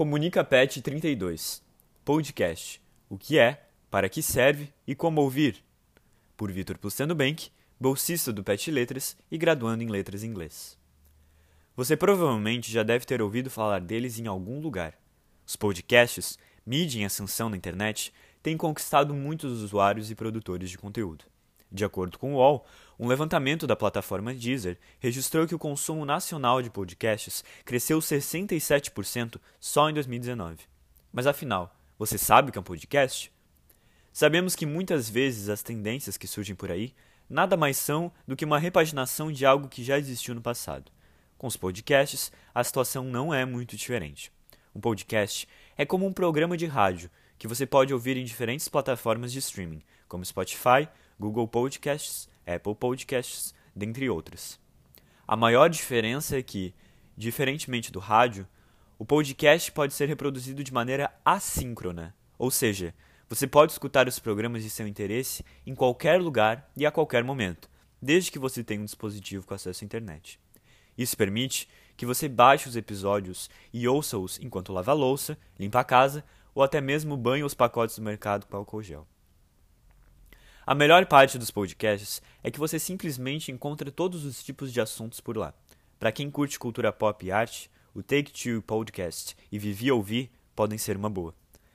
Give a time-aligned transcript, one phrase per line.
[0.00, 1.62] Comunica Pet 32
[2.06, 5.62] Podcast O que é, para que serve e como ouvir?
[6.38, 10.78] Por Vitor Pluciano Bank, bolsista do Pet Letras e graduando em Letras em Inglês.
[11.76, 14.98] Você provavelmente já deve ter ouvido falar deles em algum lugar.
[15.46, 18.10] Os podcasts, mídia em ascensão na internet,
[18.42, 21.26] têm conquistado muitos usuários e produtores de conteúdo.
[21.72, 22.66] De acordo com o UOL,
[22.98, 29.88] um levantamento da plataforma Deezer registrou que o consumo nacional de podcasts cresceu 67% só
[29.88, 30.58] em 2019.
[31.12, 33.32] Mas afinal, você sabe o que é um podcast?
[34.12, 36.92] Sabemos que muitas vezes as tendências que surgem por aí
[37.28, 40.90] nada mais são do que uma repaginação de algo que já existiu no passado.
[41.38, 44.32] Com os podcasts, a situação não é muito diferente.
[44.74, 49.32] Um podcast é como um programa de rádio que você pode ouvir em diferentes plataformas
[49.32, 50.86] de streaming, como Spotify,
[51.20, 54.58] Google Podcasts, Apple Podcasts, dentre outras.
[55.28, 56.74] A maior diferença é que,
[57.14, 58.48] diferentemente do rádio,
[58.98, 62.94] o podcast pode ser reproduzido de maneira assíncrona, ou seja,
[63.28, 67.68] você pode escutar os programas de seu interesse em qualquer lugar e a qualquer momento,
[68.00, 70.40] desde que você tenha um dispositivo com acesso à internet.
[70.96, 75.84] Isso permite que você baixe os episódios e ouça-os enquanto lava a louça, limpa a
[75.84, 79.06] casa ou até mesmo banhe os pacotes do mercado com álcool gel.
[80.70, 85.18] A melhor parte dos podcasts é que você simplesmente encontra todos os tipos de assuntos
[85.18, 85.52] por lá.
[85.98, 90.78] Para quem curte cultura pop e arte, o Take Two Podcast e Vivi Ouvir podem
[90.78, 91.34] ser uma boa.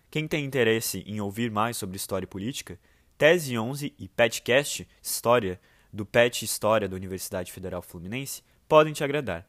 [0.09, 2.79] Quem tem interesse em ouvir mais sobre história e política,
[3.17, 5.59] Tese 11 e Petcast História,
[5.91, 9.45] do Pet História da Universidade Federal Fluminense, podem te agradar.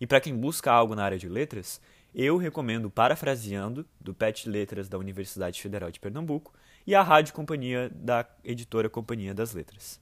[0.00, 1.80] E para quem busca algo na área de letras,
[2.18, 6.54] eu recomendo Parafraseando, do PET Letras da Universidade Federal de Pernambuco,
[6.86, 10.00] e a Rádio Companhia da editora Companhia das Letras.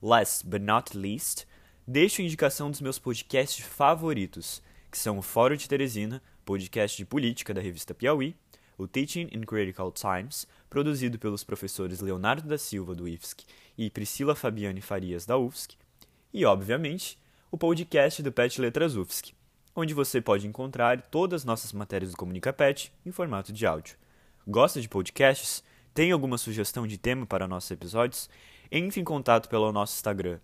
[0.00, 1.48] Last but not least,
[1.84, 7.04] deixo a indicação dos meus podcasts favoritos, que são o Fórum de Teresina, podcast de
[7.04, 8.36] política da revista Piauí,
[8.78, 13.44] o Teaching in Critical Times, produzido pelos professores Leonardo da Silva, do IFSC,
[13.76, 15.76] e Priscila Fabiane Farias, da UFSC,
[16.32, 17.18] e, obviamente,
[17.50, 19.34] o podcast do Pet Letras UFSC,
[19.74, 23.96] onde você pode encontrar todas as nossas matérias do Comunica Pet em formato de áudio.
[24.46, 25.62] Gosta de podcasts?
[25.94, 28.28] Tem alguma sugestão de tema para nossos episódios?
[28.70, 30.38] Entre em contato pelo nosso Instagram,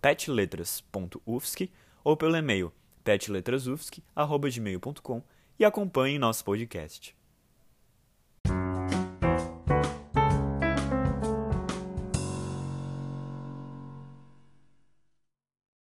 [0.00, 1.70] petletras.ufsc,
[2.02, 2.72] ou pelo e-mail
[3.04, 5.22] petletrasufsc.gmail.com
[5.58, 7.17] e acompanhe nosso podcast.